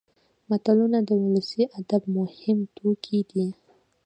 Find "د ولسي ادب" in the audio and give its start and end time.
1.07-2.01